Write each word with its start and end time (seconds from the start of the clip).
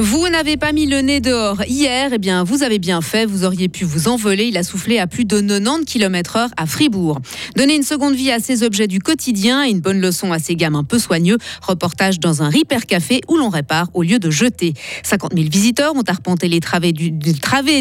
Vous 0.00 0.19
n'avez 0.30 0.56
pas 0.56 0.72
mis 0.72 0.86
le 0.86 1.00
nez 1.00 1.20
dehors 1.20 1.64
hier, 1.66 2.10
eh 2.14 2.18
bien 2.18 2.44
vous 2.44 2.62
avez 2.62 2.78
bien 2.78 3.00
fait, 3.00 3.26
vous 3.26 3.44
auriez 3.44 3.68
pu 3.68 3.84
vous 3.84 4.08
envoler. 4.08 4.44
Il 4.44 4.56
a 4.56 4.62
soufflé 4.62 4.98
à 4.98 5.06
plus 5.06 5.24
de 5.24 5.40
90 5.40 5.84
km/h 5.84 6.48
à 6.56 6.66
Fribourg. 6.66 7.20
Donner 7.56 7.74
une 7.74 7.82
seconde 7.82 8.14
vie 8.14 8.30
à 8.30 8.38
ces 8.38 8.62
objets 8.62 8.86
du 8.86 9.00
quotidien 9.00 9.64
et 9.64 9.70
une 9.70 9.80
bonne 9.80 10.00
leçon 10.00 10.32
à 10.32 10.38
ces 10.38 10.54
gamins 10.54 10.84
peu 10.84 10.98
soigneux. 10.98 11.38
Reportage 11.62 12.20
dans 12.20 12.42
un 12.42 12.48
Ripper 12.48 12.80
Café 12.86 13.20
où 13.28 13.36
l'on 13.36 13.48
répare 13.48 13.88
au 13.92 14.02
lieu 14.02 14.18
de 14.18 14.30
jeter. 14.30 14.74
50 15.02 15.34
000 15.34 15.48
visiteurs 15.50 15.96
ont 15.96 16.04
arpenté 16.06 16.48
les 16.48 16.60
travées 16.60 16.92
du, 16.92 17.10
du, 17.10 17.32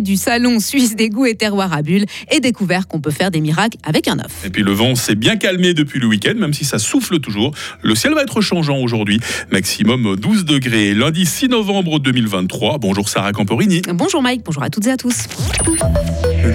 du 0.02 0.18
salon 0.18 0.60
suisse 0.60 0.96
des 0.96 1.10
goûts 1.10 1.28
et 1.28 1.36
terroirs 1.36 1.74
à 1.74 1.82
bulles 1.82 2.06
et 2.32 2.40
découvert 2.40 2.88
qu'on 2.88 3.00
peut 3.00 3.12
faire 3.12 3.32
des 3.32 3.42
miracles 3.42 3.78
avec 3.84 4.08
un 4.08 4.20
œuf. 4.20 4.44
Et 4.46 4.50
puis 4.50 4.64
le 4.64 4.72
vent 4.72 4.96
s'est 4.96 5.16
bien 5.16 5.36
calmé 5.36 5.74
depuis 5.74 6.00
le 6.00 6.08
week-end, 6.08 6.34
même 6.36 6.54
si 6.54 6.66
ça 6.66 6.80
souffle 6.80 7.20
toujours. 7.20 7.54
Le 7.84 7.94
ciel 7.96 8.14
va 8.14 8.24
être 8.24 8.42
changeant 8.42 8.78
aujourd'hui, 8.78 9.20
maximum 9.52 10.16
12 10.16 10.46
degrés. 10.46 10.94
Lundi 10.94 11.26
6 11.26 11.50
novembre 11.50 12.00
2023. 12.40 12.78
Bonjour 12.78 13.10
Sarah 13.10 13.32
Camporini. 13.32 13.82
Bonjour 13.94 14.22
Mike, 14.22 14.44
bonjour 14.46 14.64
à 14.64 14.70
toutes 14.70 14.88
et 14.88 14.92
à 14.92 14.98
tous. 14.98 15.28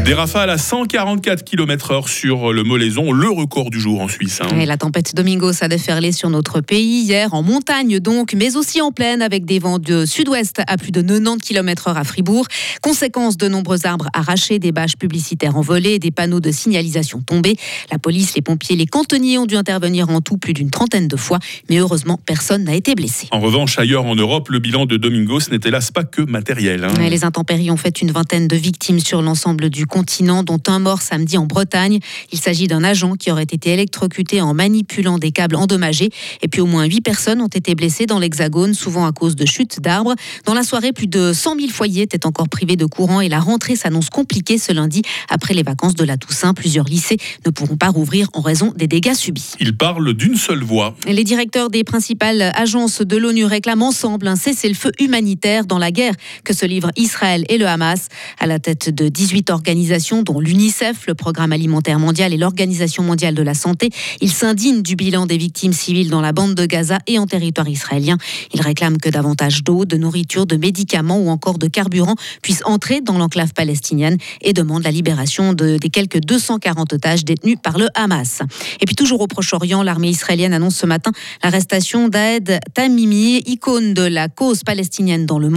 Des 0.04 0.14
rafales 0.14 0.50
à 0.50 0.56
144 0.56 1.44
km/h 1.44 2.08
sur 2.08 2.52
le 2.52 2.62
Molaison, 2.62 3.12
le 3.12 3.28
record 3.28 3.70
du 3.70 3.78
jour 3.78 4.00
en 4.00 4.08
Suisse. 4.08 4.40
Hein. 4.40 4.64
la 4.64 4.76
tempête 4.76 5.14
Domingos 5.14 5.62
a 5.62 5.68
déferlé 5.68 6.12
sur 6.12 6.30
notre 6.30 6.60
pays 6.60 7.02
hier, 7.02 7.34
en 7.34 7.42
montagne 7.42 8.00
donc, 8.00 8.34
mais 8.34 8.56
aussi 8.56 8.80
en 8.80 8.92
plaine, 8.92 9.20
avec 9.20 9.44
des 9.44 9.58
vents 9.58 9.78
de 9.78 10.06
sud-ouest 10.06 10.62
à 10.66 10.76
plus 10.78 10.90
de 10.90 11.02
90 11.02 11.38
km/h 11.42 11.94
à 11.94 12.04
Fribourg. 12.04 12.46
Conséquence 12.80 13.36
de 13.36 13.48
nombreux 13.48 13.86
arbres 13.86 14.08
arrachés, 14.14 14.58
des 14.58 14.72
bâches 14.72 14.96
publicitaires 14.96 15.56
envolées, 15.56 15.98
des 15.98 16.10
panneaux 16.10 16.40
de 16.40 16.50
signalisation 16.50 17.20
tombés. 17.20 17.56
La 17.92 17.98
police, 17.98 18.34
les 18.34 18.42
pompiers, 18.42 18.76
les 18.76 18.86
cantonniers 18.86 19.38
ont 19.38 19.46
dû 19.46 19.56
intervenir 19.56 20.08
en 20.08 20.20
tout 20.20 20.38
plus 20.38 20.54
d'une 20.54 20.70
trentaine 20.70 21.08
de 21.08 21.16
fois, 21.16 21.38
mais 21.68 21.76
heureusement, 21.76 22.18
personne 22.24 22.64
n'a 22.64 22.74
été 22.74 22.94
blessé. 22.94 23.28
En 23.32 23.40
revanche, 23.40 23.78
ailleurs 23.78 24.06
en 24.06 24.14
Europe, 24.14 24.48
le 24.48 24.58
bilan 24.58 24.86
de 24.86 24.96
Domingos 24.96 25.50
n'est 25.50 25.66
hélas 25.74 25.90
pas 25.90 26.04
que 26.04 26.22
matériel. 26.22 26.84
Hein. 26.84 27.08
Les 27.10 27.24
intempéries 27.24 27.68
ont 27.72 27.76
fait 27.76 28.00
une 28.00 28.12
vingtaine 28.12 28.46
de 28.46 28.54
victimes 28.54 29.00
sur 29.00 29.22
l'ensemble 29.22 29.70
du 29.70 29.86
continent, 29.86 30.44
dont 30.44 30.60
un 30.68 30.78
mort 30.78 31.02
samedi 31.02 31.36
en 31.36 31.46
Bretagne. 31.46 31.98
Il 32.30 32.38
s'agit 32.38 32.68
d'un 32.68 32.84
agent 32.84 33.14
qui 33.14 33.32
aurait 33.32 33.42
été 33.42 33.72
électrocuté 33.72 34.40
en 34.40 34.54
manipulant 34.54 35.18
des 35.18 35.32
câbles 35.32 35.56
endommagés. 35.56 36.10
Et 36.42 36.48
puis 36.48 36.60
au 36.60 36.66
moins 36.66 36.84
8 36.84 37.00
personnes 37.00 37.40
ont 37.40 37.48
été 37.48 37.74
blessées 37.74 38.06
dans 38.06 38.20
l'Hexagone, 38.20 38.72
souvent 38.72 39.04
à 39.04 39.10
cause 39.10 39.34
de 39.34 39.44
chutes 39.46 39.80
d'arbres. 39.80 40.14
Dans 40.44 40.54
la 40.54 40.62
soirée, 40.62 40.92
plus 40.92 41.08
de 41.08 41.32
100 41.32 41.56
000 41.56 41.68
foyers 41.70 42.02
étaient 42.02 42.24
encore 42.24 42.48
privés 42.48 42.76
de 42.76 42.86
courant 42.86 43.20
et 43.20 43.28
la 43.28 43.40
rentrée 43.40 43.74
s'annonce 43.74 44.10
compliquée 44.10 44.58
ce 44.58 44.72
lundi. 44.72 45.02
Après 45.28 45.54
les 45.54 45.64
vacances 45.64 45.96
de 45.96 46.04
la 46.04 46.16
Toussaint, 46.16 46.54
plusieurs 46.54 46.86
lycées 46.86 47.16
ne 47.44 47.50
pourront 47.50 47.76
pas 47.76 47.88
rouvrir 47.88 48.28
en 48.34 48.42
raison 48.42 48.72
des 48.76 48.86
dégâts 48.86 49.14
subis. 49.14 49.54
Il 49.58 49.76
parle 49.76 50.14
d'une 50.14 50.36
seule 50.36 50.62
voix. 50.62 50.94
Les 51.08 51.24
directeurs 51.24 51.68
des 51.68 51.82
principales 51.82 52.52
agences 52.54 53.02
de 53.02 53.16
l'ONU 53.16 53.44
réclament 53.44 53.82
ensemble 53.82 54.28
un 54.28 54.36
cessez-le-feu 54.36 54.92
humanitaire 55.00 55.63
dans 55.66 55.78
la 55.78 55.90
guerre 55.90 56.14
que 56.44 56.54
se 56.54 56.66
livrent 56.66 56.90
Israël 56.96 57.44
et 57.48 57.58
le 57.58 57.66
Hamas. 57.66 58.08
À 58.38 58.46
la 58.46 58.58
tête 58.58 58.94
de 58.94 59.08
18 59.08 59.50
organisations, 59.50 60.22
dont 60.22 60.40
l'UNICEF, 60.40 61.06
le 61.06 61.14
Programme 61.14 61.52
alimentaire 61.52 61.98
mondial 61.98 62.32
et 62.32 62.36
l'Organisation 62.36 63.02
mondiale 63.02 63.34
de 63.34 63.42
la 63.42 63.54
santé, 63.54 63.90
ils 64.20 64.32
s'indignent 64.32 64.82
du 64.82 64.96
bilan 64.96 65.26
des 65.26 65.36
victimes 65.36 65.72
civiles 65.72 66.10
dans 66.10 66.20
la 66.20 66.32
bande 66.32 66.54
de 66.54 66.66
Gaza 66.66 66.98
et 67.06 67.18
en 67.18 67.26
territoire 67.26 67.68
israélien. 67.68 68.18
Ils 68.52 68.60
réclament 68.60 68.98
que 68.98 69.08
davantage 69.08 69.64
d'eau, 69.64 69.84
de 69.84 69.96
nourriture, 69.96 70.46
de 70.46 70.56
médicaments 70.56 71.18
ou 71.18 71.28
encore 71.28 71.58
de 71.58 71.68
carburant 71.68 72.16
puissent 72.42 72.62
entrer 72.64 73.00
dans 73.00 73.18
l'enclave 73.18 73.52
palestinienne 73.52 74.16
et 74.40 74.52
demandent 74.52 74.84
la 74.84 74.90
libération 74.90 75.52
de, 75.52 75.78
des 75.78 75.88
quelques 75.88 76.20
240 76.20 76.92
otages 76.92 77.24
détenus 77.24 77.56
par 77.62 77.78
le 77.78 77.88
Hamas. 77.94 78.42
Et 78.80 78.86
puis 78.86 78.94
toujours 78.94 79.20
au 79.20 79.26
Proche-Orient, 79.26 79.82
l'armée 79.82 80.10
israélienne 80.10 80.52
annonce 80.52 80.76
ce 80.76 80.86
matin 80.86 81.12
l'arrestation 81.42 82.08
d'Aed 82.08 82.60
Tamimi, 82.74 83.42
icône 83.46 83.94
de 83.94 84.02
la 84.02 84.28
cause 84.28 84.62
palestinienne 84.64 85.26
dans 85.26 85.38
le 85.38 85.48
monde. 85.48 85.53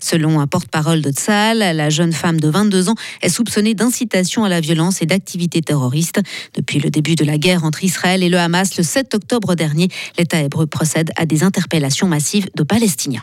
Selon 0.00 0.40
un 0.40 0.46
porte-parole 0.46 1.00
de 1.00 1.10
Tzal, 1.10 1.58
la 1.58 1.90
jeune 1.90 2.12
femme 2.12 2.40
de 2.40 2.48
22 2.48 2.88
ans 2.88 2.94
est 3.22 3.28
soupçonnée 3.28 3.74
d'incitation 3.74 4.44
à 4.44 4.48
la 4.48 4.60
violence 4.60 5.02
et 5.02 5.06
d'activités 5.06 5.60
terroristes. 5.60 6.20
Depuis 6.54 6.78
le 6.78 6.90
début 6.90 7.14
de 7.14 7.24
la 7.24 7.38
guerre 7.38 7.64
entre 7.64 7.84
Israël 7.84 8.22
et 8.22 8.28
le 8.28 8.38
Hamas, 8.38 8.76
le 8.76 8.82
7 8.82 9.14
octobre 9.14 9.54
dernier, 9.54 9.88
l'État 10.18 10.40
hébreu 10.40 10.66
procède 10.66 11.10
à 11.16 11.26
des 11.26 11.42
interpellations 11.42 12.08
massives 12.08 12.48
de 12.54 12.62
Palestiniens. 12.62 13.22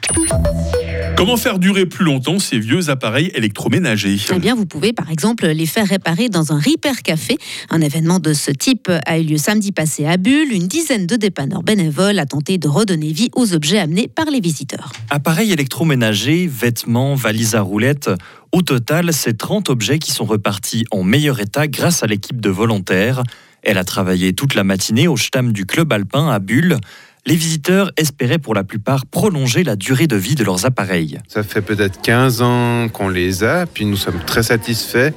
Comment 1.21 1.37
faire 1.37 1.59
durer 1.59 1.85
plus 1.85 2.03
longtemps 2.03 2.39
ces 2.39 2.57
vieux 2.57 2.89
appareils 2.89 3.31
électroménagers? 3.35 4.17
Eh 4.35 4.39
bien, 4.39 4.55
vous 4.55 4.65
pouvez 4.65 4.91
par 4.91 5.11
exemple 5.11 5.45
les 5.45 5.67
faire 5.67 5.85
réparer 5.85 6.29
dans 6.29 6.51
un 6.51 6.57
Repair 6.57 7.03
Café. 7.03 7.37
Un 7.69 7.79
événement 7.79 8.17
de 8.17 8.33
ce 8.33 8.49
type 8.49 8.89
a 9.05 9.19
eu 9.19 9.23
lieu 9.23 9.37
samedi 9.37 9.71
passé 9.71 10.07
à 10.07 10.17
Bulle. 10.17 10.51
Une 10.51 10.67
dizaine 10.67 11.05
de 11.05 11.15
dépanneurs 11.15 11.61
bénévoles 11.61 12.17
a 12.17 12.25
tenté 12.25 12.57
de 12.57 12.67
redonner 12.67 13.13
vie 13.13 13.29
aux 13.35 13.53
objets 13.53 13.77
amenés 13.77 14.07
par 14.07 14.31
les 14.31 14.39
visiteurs. 14.39 14.91
Appareils 15.11 15.51
électroménagers, 15.51 16.47
vêtements, 16.47 17.13
valises 17.13 17.53
à 17.53 17.61
roulettes. 17.61 18.09
Au 18.51 18.63
total, 18.63 19.13
c'est 19.13 19.37
30 19.37 19.69
objets 19.69 19.99
qui 19.99 20.09
sont 20.09 20.25
repartis 20.25 20.85
en 20.89 21.03
meilleur 21.03 21.39
état 21.39 21.67
grâce 21.67 22.01
à 22.01 22.07
l'équipe 22.07 22.41
de 22.41 22.49
volontaires. 22.49 23.21
Elle 23.61 23.77
a 23.77 23.83
travaillé 23.83 24.33
toute 24.33 24.55
la 24.55 24.63
matinée 24.63 25.07
au 25.07 25.17
stam 25.17 25.53
du 25.53 25.67
club 25.67 25.93
alpin 25.93 26.31
à 26.31 26.39
Bulle. 26.39 26.79
Les 27.27 27.35
visiteurs 27.35 27.91
espéraient 27.97 28.39
pour 28.39 28.55
la 28.55 28.63
plupart 28.63 29.05
prolonger 29.05 29.63
la 29.63 29.75
durée 29.75 30.07
de 30.07 30.15
vie 30.15 30.33
de 30.33 30.43
leurs 30.43 30.65
appareils. 30.65 31.19
Ça 31.27 31.43
fait 31.43 31.61
peut-être 31.61 32.01
15 32.01 32.41
ans 32.41 32.87
qu'on 32.89 33.09
les 33.09 33.43
a, 33.43 33.67
puis 33.67 33.85
nous 33.85 33.95
sommes 33.95 34.19
très 34.25 34.41
satisfaits. 34.41 35.11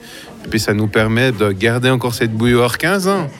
Et 0.44 0.48
puis 0.50 0.60
ça 0.60 0.74
nous 0.74 0.86
permet 0.86 1.32
de 1.32 1.50
garder 1.50 1.88
encore 1.88 2.14
cette 2.14 2.32
bouilloire 2.32 2.76
15 2.76 3.08
ans. 3.08 3.30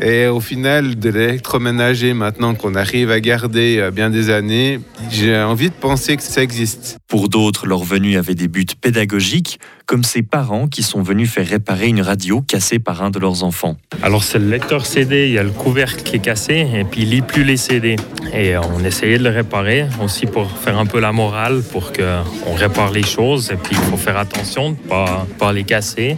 Et 0.00 0.26
au 0.26 0.40
final, 0.40 0.98
de 0.98 1.08
l'électroménager, 1.08 2.14
maintenant 2.14 2.54
qu'on 2.54 2.74
arrive 2.74 3.10
à 3.10 3.20
garder 3.20 3.78
euh, 3.78 3.90
bien 3.92 4.10
des 4.10 4.28
années, 4.28 4.80
j'ai 5.10 5.36
envie 5.36 5.68
de 5.68 5.74
penser 5.74 6.16
que 6.16 6.22
ça 6.22 6.42
existe. 6.42 6.98
Pour 7.06 7.28
d'autres, 7.28 7.66
leur 7.66 7.84
venue 7.84 8.16
avait 8.16 8.34
des 8.34 8.48
buts 8.48 8.66
pédagogiques, 8.80 9.60
comme 9.86 10.02
ces 10.02 10.22
parents 10.22 10.66
qui 10.66 10.82
sont 10.82 11.02
venus 11.02 11.30
faire 11.30 11.46
réparer 11.46 11.88
une 11.88 12.00
radio 12.00 12.40
cassée 12.40 12.80
par 12.80 13.02
un 13.02 13.10
de 13.10 13.20
leurs 13.20 13.44
enfants. 13.44 13.76
Alors 14.02 14.24
c'est 14.24 14.38
le 14.38 14.48
lecteur 14.48 14.84
CD, 14.84 15.28
il 15.28 15.34
y 15.34 15.38
a 15.38 15.42
le 15.42 15.50
couvercle 15.50 16.02
qui 16.02 16.16
est 16.16 16.20
cassé 16.20 16.66
et 16.74 16.84
puis 16.84 17.02
il 17.02 17.10
lit 17.10 17.22
plus 17.22 17.44
les 17.44 17.56
CD. 17.56 17.96
Et 18.32 18.56
on 18.56 18.80
essayait 18.80 19.18
de 19.18 19.24
le 19.24 19.30
réparer 19.30 19.86
aussi 20.02 20.26
pour 20.26 20.50
faire 20.50 20.78
un 20.78 20.86
peu 20.86 21.00
la 21.00 21.12
morale, 21.12 21.62
pour 21.70 21.92
qu'on 21.92 22.54
répare 22.54 22.90
les 22.90 23.04
choses 23.04 23.52
et 23.52 23.56
puis 23.56 23.76
il 23.76 23.90
faut 23.90 23.96
faire 23.96 24.16
attention 24.16 24.70
de 24.70 24.76
ne 24.76 24.88
pas, 24.88 25.26
pas 25.38 25.52
les 25.52 25.64
casser 25.64 26.16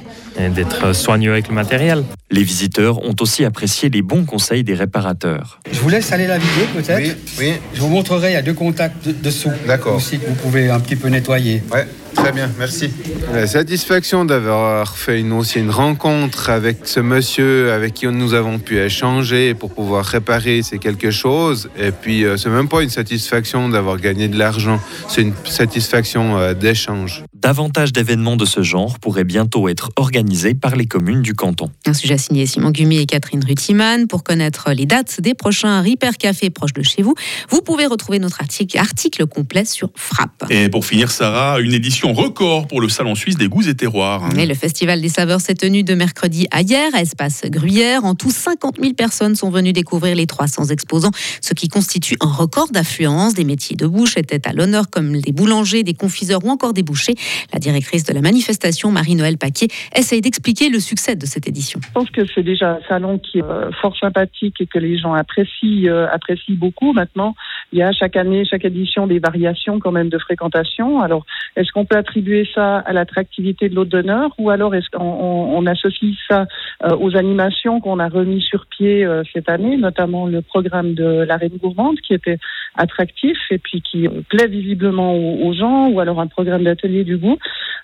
d'être 0.54 0.92
soigneux 0.94 1.32
avec 1.32 1.48
le 1.48 1.54
matériel. 1.54 2.04
Les 2.30 2.42
visiteurs 2.42 3.02
ont 3.04 3.14
aussi 3.20 3.44
apprécié 3.44 3.88
les 3.88 4.02
bons 4.02 4.24
conseils 4.24 4.64
des 4.64 4.74
réparateurs. 4.74 5.60
Je 5.70 5.80
vous 5.80 5.88
laisse 5.88 6.12
aller 6.12 6.26
la 6.26 6.38
vidéo 6.38 6.64
peut-être. 6.74 6.98
Oui, 6.98 7.14
oui. 7.38 7.52
Je 7.74 7.80
vous 7.80 7.88
montrerai, 7.88 8.30
il 8.30 8.34
y 8.34 8.36
a 8.36 8.42
deux 8.42 8.54
contacts 8.54 9.08
dessous. 9.08 9.50
D'accord. 9.66 9.96
Aussi 9.96 10.18
que 10.18 10.26
vous 10.26 10.34
pouvez 10.34 10.70
un 10.70 10.80
petit 10.80 10.96
peu 10.96 11.08
nettoyer. 11.08 11.62
Ouais. 11.72 11.86
Très 12.16 12.32
bien, 12.32 12.50
merci. 12.58 12.90
La 13.32 13.46
satisfaction 13.46 14.24
d'avoir 14.24 14.96
fait 14.96 15.20
une, 15.20 15.32
aussi 15.32 15.58
une 15.58 15.70
rencontre 15.70 16.48
avec 16.48 16.78
ce 16.84 17.00
monsieur 17.00 17.72
avec 17.72 17.94
qui 17.94 18.06
nous 18.06 18.34
avons 18.34 18.58
pu 18.58 18.78
échanger 18.78 19.54
pour 19.54 19.72
pouvoir 19.72 20.04
réparer 20.04 20.62
ces 20.62 20.78
quelque 20.78 21.10
chose. 21.10 21.68
Et 21.78 21.90
puis, 21.90 22.24
euh, 22.24 22.36
c'est 22.36 22.48
même 22.48 22.68
pas 22.68 22.82
une 22.82 22.90
satisfaction 22.90 23.68
d'avoir 23.68 23.98
gagné 23.98 24.28
de 24.28 24.38
l'argent, 24.38 24.80
c'est 25.08 25.22
une 25.22 25.34
satisfaction 25.44 26.38
euh, 26.38 26.54
d'échange. 26.54 27.24
Davantage 27.34 27.92
d'événements 27.92 28.36
de 28.36 28.44
ce 28.44 28.62
genre 28.62 28.98
pourraient 28.98 29.24
bientôt 29.24 29.68
être 29.68 29.90
organisés 29.96 30.54
par 30.54 30.74
les 30.74 30.86
communes 30.86 31.22
du 31.22 31.34
canton. 31.34 31.70
Un 31.86 31.94
sujet 31.94 32.18
signé 32.18 32.46
Simon 32.46 32.70
Gumi 32.70 32.98
et 32.98 33.06
Catherine 33.06 33.44
Rutiman. 33.44 34.06
Pour 34.06 34.24
connaître 34.24 34.72
les 34.72 34.86
dates 34.86 35.20
des 35.20 35.34
prochains 35.34 35.80
Ripper 35.80 36.12
Café 36.18 36.50
proches 36.50 36.72
de 36.72 36.82
chez 36.82 37.02
vous, 37.02 37.14
vous 37.50 37.60
pouvez 37.60 37.86
retrouver 37.86 38.18
notre 38.18 38.40
article, 38.40 38.78
article 38.78 39.26
complet 39.26 39.64
sur 39.64 39.90
Frappe. 39.94 40.44
Et 40.50 40.68
pour 40.68 40.84
finir, 40.84 41.10
Sarah, 41.10 41.60
une 41.60 41.74
édition 41.74 42.05
record 42.12 42.66
pour 42.66 42.80
le 42.80 42.88
Salon 42.88 43.14
suisse 43.14 43.36
des 43.36 43.48
goûts 43.48 43.68
et 43.68 43.74
terroirs. 43.74 44.28
le 44.34 44.54
Festival 44.54 45.00
des 45.00 45.08
saveurs 45.08 45.40
s'est 45.40 45.54
tenu 45.54 45.82
de 45.82 45.94
mercredi 45.94 46.46
à 46.50 46.62
hier 46.62 46.90
à 46.94 47.00
Espace 47.00 47.42
Gruyère. 47.46 48.04
En 48.04 48.14
tout, 48.14 48.30
50 48.30 48.76
000 48.80 48.94
personnes 48.94 49.34
sont 49.34 49.50
venues 49.50 49.72
découvrir 49.72 50.14
les 50.14 50.26
300 50.26 50.66
exposants, 50.66 51.10
ce 51.40 51.54
qui 51.54 51.68
constitue 51.68 52.16
un 52.20 52.30
record 52.30 52.68
d'affluence. 52.72 53.34
Des 53.34 53.44
métiers 53.44 53.76
de 53.76 53.86
bouche 53.86 54.16
étaient 54.16 54.46
à 54.48 54.52
l'honneur 54.52 54.90
comme 54.90 55.20
des 55.20 55.32
boulangers, 55.32 55.82
des 55.82 55.94
confiseurs 55.94 56.44
ou 56.44 56.50
encore 56.50 56.72
des 56.72 56.82
bouchers. 56.82 57.14
La 57.52 57.58
directrice 57.58 58.04
de 58.04 58.12
la 58.12 58.20
manifestation, 58.20 58.90
Marie-Noël 58.90 59.38
Paquet, 59.38 59.68
essaye 59.94 60.20
d'expliquer 60.20 60.68
le 60.68 60.80
succès 60.80 61.16
de 61.16 61.26
cette 61.26 61.48
édition. 61.48 61.80
Je 61.82 61.92
pense 61.92 62.10
que 62.10 62.22
c'est 62.34 62.42
déjà 62.42 62.72
un 62.72 62.80
salon 62.88 63.18
qui 63.18 63.38
est 63.38 63.42
euh, 63.42 63.70
fort 63.80 63.96
sympathique 63.98 64.60
et 64.60 64.66
que 64.66 64.78
les 64.78 64.98
gens 64.98 65.14
apprécient, 65.14 65.86
euh, 65.86 66.06
apprécient 66.12 66.54
beaucoup. 66.56 66.92
Maintenant, 66.92 67.34
il 67.72 67.78
y 67.78 67.82
a 67.82 67.92
chaque 67.92 68.16
année, 68.16 68.44
chaque 68.44 68.64
édition 68.64 69.06
des 69.06 69.18
variations 69.18 69.78
quand 69.78 69.92
même 69.92 70.08
de 70.08 70.18
fréquentation. 70.18 71.00
Alors, 71.00 71.24
est-ce 71.56 71.72
qu'on 71.72 71.84
peut 71.84 71.96
attribuer 71.96 72.48
ça 72.54 72.78
à 72.78 72.92
l'attractivité 72.92 73.68
de 73.68 73.74
l'hôte 73.74 73.88
d'honneur 73.88 74.30
ou 74.38 74.50
alors 74.50 74.74
est-ce 74.74 74.90
qu'on 74.90 75.04
on 75.04 75.66
associe 75.66 76.14
ça 76.28 76.46
euh, 76.84 76.96
aux 77.00 77.16
animations 77.16 77.80
qu'on 77.80 77.98
a 77.98 78.08
remis 78.08 78.40
sur 78.40 78.66
pied 78.66 79.06
cette 79.32 79.48
année, 79.48 79.76
notamment 79.76 80.26
le 80.26 80.42
programme 80.42 80.94
de 80.94 81.24
la 81.26 81.36
Reine 81.36 81.56
Gourmande 81.60 82.00
qui 82.00 82.14
était 82.14 82.38
attractif 82.76 83.36
et 83.50 83.58
puis 83.58 83.82
qui 83.82 84.08
plaît 84.28 84.46
visiblement 84.46 85.14
aux, 85.16 85.52
gens 85.52 85.88
ou 85.88 86.00
alors 86.00 86.20
un 86.20 86.26
programme 86.26 86.64
d'atelier 86.64 87.04
du 87.04 87.16
goût. 87.16 87.36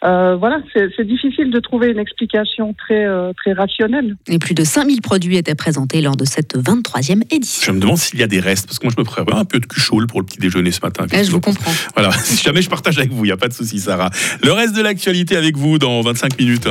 voilà, 0.02 0.60
c'est 0.74 1.06
difficile 1.06 1.50
de 1.50 1.60
trouver 1.60 1.90
une 1.90 1.98
explication 1.98 2.74
très, 2.74 3.06
très 3.36 3.52
rationnelle. 3.52 4.16
Et 4.28 4.38
plus 4.38 4.54
de 4.54 4.64
5000 4.64 5.00
produits 5.00 5.36
étaient 5.36 5.54
présentés 5.54 6.00
lors 6.00 6.16
de 6.16 6.24
cette 6.24 6.56
23e 6.56 7.22
édition. 7.34 7.72
Je 7.72 7.76
me 7.76 7.80
demande 7.80 7.96
s'il 7.96 8.18
y 8.18 8.22
a 8.22 8.26
des 8.26 8.40
restes, 8.40 8.66
parce 8.66 8.78
que 8.78 8.86
moi 8.86 8.92
je 8.96 9.00
me 9.00 9.04
prépare 9.04 9.38
un 9.38 9.44
peu 9.44 9.60
de 9.60 9.66
cuchoule 9.66 10.06
pour 10.06 10.20
le 10.20 10.26
petit 10.26 10.38
déjeuner 10.38 10.70
ce 10.70 10.80
matin. 10.80 11.06
je 11.10 11.30
vous 11.30 11.40
comprends. 11.40 11.72
Voilà, 11.94 12.10
si 12.24 12.42
jamais 12.42 12.62
je 12.62 12.70
partage 12.70 12.98
avec 12.98 13.10
vous, 13.10 13.24
il 13.24 13.28
n'y 13.28 13.32
a 13.32 13.36
pas 13.36 13.48
de 13.48 13.54
souci, 13.54 13.78
Sarah. 13.78 14.10
Le 14.42 14.52
reste 14.52 14.76
de 14.76 14.82
l'actualité 14.82 15.36
avec 15.36 15.56
vous 15.56 15.78
dans 15.78 16.00
25 16.00 16.38
minutes. 16.38 16.68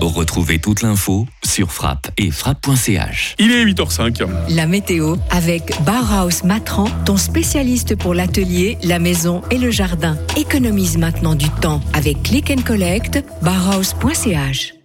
Retrouvez 0.00 0.58
toute 0.60 0.82
l'info 0.82 1.26
sur 1.44 1.72
frappe 1.72 2.10
et 2.16 2.30
frappe.ch. 2.30 3.34
Il 3.38 3.50
est 3.50 3.64
8h05. 3.64 4.26
La 4.50 4.66
météo 4.66 5.16
avec 5.30 5.72
Bauhaus 5.82 6.44
Matran, 6.44 6.86
ton 7.04 7.16
spécialiste 7.16 7.96
pour 7.96 8.14
l'atelier, 8.14 8.78
la 8.84 8.98
maison 8.98 9.42
et 9.50 9.58
le 9.58 9.70
jardin. 9.70 10.16
Économise 10.36 10.98
maintenant 10.98 11.34
du 11.34 11.50
temps 11.50 11.80
avec 11.94 12.22
Click 12.22 12.50
and 12.50 12.62
Collect, 12.62 13.24
bauhaus.ch. 13.42 14.77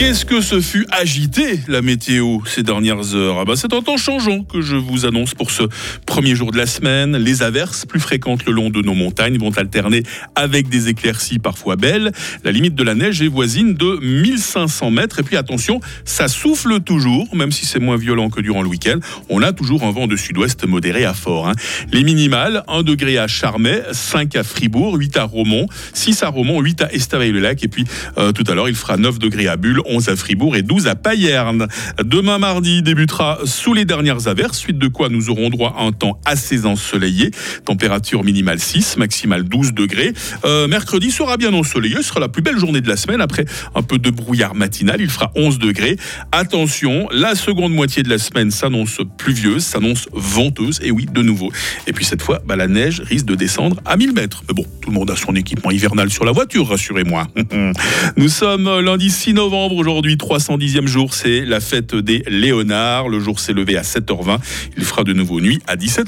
Qu'est-ce 0.00 0.24
que 0.24 0.40
ce 0.40 0.62
fut 0.62 0.86
agité 0.90 1.60
la 1.68 1.82
météo 1.82 2.38
ces 2.46 2.62
dernières 2.62 3.14
heures? 3.14 3.40
Ah 3.40 3.44
bah 3.44 3.52
C'est 3.54 3.74
un 3.74 3.82
temps 3.82 3.98
changeant 3.98 4.44
que 4.44 4.62
je 4.62 4.74
vous 4.74 5.04
annonce 5.04 5.34
pour 5.34 5.50
ce 5.50 5.64
premier 6.06 6.34
jour 6.34 6.52
de 6.52 6.56
la 6.56 6.64
semaine. 6.64 7.18
Les 7.18 7.42
averses 7.42 7.84
plus 7.84 8.00
fréquentes 8.00 8.46
le 8.46 8.52
long 8.52 8.70
de 8.70 8.80
nos 8.80 8.94
montagnes 8.94 9.36
vont 9.36 9.50
alterner 9.50 10.02
avec 10.36 10.70
des 10.70 10.88
éclaircies 10.88 11.38
parfois 11.38 11.76
belles. 11.76 12.12
La 12.44 12.50
limite 12.50 12.74
de 12.74 12.82
la 12.82 12.94
neige 12.94 13.20
est 13.20 13.28
voisine 13.28 13.74
de 13.74 13.98
1500 14.00 14.90
mètres. 14.90 15.18
Et 15.18 15.22
puis 15.22 15.36
attention, 15.36 15.80
ça 16.06 16.28
souffle 16.28 16.80
toujours, 16.80 17.36
même 17.36 17.52
si 17.52 17.66
c'est 17.66 17.78
moins 17.78 17.98
violent 17.98 18.30
que 18.30 18.40
durant 18.40 18.62
le 18.62 18.68
week-end. 18.68 19.00
On 19.28 19.42
a 19.42 19.52
toujours 19.52 19.82
un 19.82 19.90
vent 19.90 20.06
de 20.06 20.16
sud-ouest 20.16 20.66
modéré 20.66 21.04
à 21.04 21.12
fort. 21.12 21.46
Hein. 21.46 21.52
Les 21.92 22.04
minimales, 22.04 22.64
1 22.68 22.84
degré 22.84 23.18
à 23.18 23.26
Charmey, 23.26 23.82
5 23.92 24.34
à 24.34 24.44
Fribourg, 24.44 24.96
8 24.96 25.18
à 25.18 25.24
Romont, 25.24 25.66
6 25.92 26.22
à 26.22 26.28
Romont, 26.28 26.62
8 26.62 26.84
à 26.84 26.90
Estavayer-le-Lac. 26.90 27.62
Et 27.64 27.68
puis 27.68 27.84
euh, 28.16 28.32
tout 28.32 28.44
à 28.48 28.54
l'heure, 28.54 28.70
il 28.70 28.74
fera 28.74 28.96
9 28.96 29.18
degrés 29.18 29.46
à 29.46 29.58
Bulle, 29.58 29.82
11 29.90 30.08
à 30.08 30.16
Fribourg 30.16 30.56
et 30.56 30.62
12 30.62 30.86
à 30.86 30.94
Payerne. 30.94 31.66
Demain 32.02 32.38
mardi 32.38 32.82
débutera 32.82 33.38
sous 33.44 33.74
les 33.74 33.84
dernières 33.84 34.28
averses, 34.28 34.58
suite 34.58 34.78
de 34.78 34.88
quoi 34.88 35.08
nous 35.08 35.30
aurons 35.30 35.50
droit 35.50 35.74
à 35.76 35.82
un 35.82 35.92
temps 35.92 36.20
assez 36.24 36.64
ensoleillé. 36.64 37.30
Température 37.64 38.24
minimale 38.24 38.60
6, 38.60 38.96
maximale 38.96 39.44
12 39.44 39.74
degrés. 39.74 40.12
Euh, 40.44 40.68
mercredi 40.68 41.10
sera 41.10 41.36
bien 41.36 41.52
ensoleillé, 41.52 41.96
ce 41.96 42.02
sera 42.04 42.20
la 42.20 42.28
plus 42.28 42.42
belle 42.42 42.58
journée 42.58 42.80
de 42.80 42.88
la 42.88 42.96
semaine. 42.96 43.20
Après 43.20 43.44
un 43.74 43.82
peu 43.82 43.98
de 43.98 44.10
brouillard 44.10 44.54
matinal, 44.54 45.00
il 45.00 45.10
fera 45.10 45.32
11 45.34 45.58
degrés. 45.58 45.96
Attention, 46.32 47.08
la 47.12 47.34
seconde 47.34 47.72
moitié 47.72 48.02
de 48.02 48.08
la 48.08 48.18
semaine 48.18 48.50
s'annonce 48.50 49.00
pluvieuse, 49.18 49.64
s'annonce 49.64 50.08
venteuse, 50.12 50.80
et 50.82 50.90
oui, 50.90 51.06
de 51.06 51.22
nouveau. 51.22 51.50
Et 51.86 51.92
puis 51.92 52.04
cette 52.04 52.22
fois, 52.22 52.40
bah, 52.46 52.56
la 52.56 52.68
neige 52.68 53.00
risque 53.00 53.26
de 53.26 53.34
descendre 53.34 53.80
à 53.84 53.96
1000 53.96 54.12
mètres. 54.12 54.44
Mais 54.48 54.54
bon, 54.54 54.64
tout 54.80 54.90
le 54.90 54.94
monde 54.94 55.10
a 55.10 55.16
son 55.16 55.34
équipement 55.34 55.70
hivernal 55.70 56.10
sur 56.10 56.24
la 56.24 56.32
voiture, 56.32 56.68
rassurez-moi. 56.68 57.26
Nous 58.16 58.28
sommes 58.28 58.80
lundi 58.80 59.10
6 59.10 59.34
novembre 59.34 59.79
aujourd'hui, 59.80 60.16
310e 60.16 60.86
jour, 60.86 61.14
c'est 61.14 61.44
la 61.46 61.58
fête 61.58 61.94
des 61.94 62.22
Léonards. 62.28 63.08
Le 63.08 63.18
jour 63.18 63.40
s'est 63.40 63.54
levé 63.54 63.78
à 63.78 63.82
7h20. 63.82 64.38
Il 64.76 64.84
fera 64.84 65.04
de 65.04 65.14
nouveau 65.14 65.40
nuit 65.40 65.58
à 65.66 65.76
17h. 65.76 65.98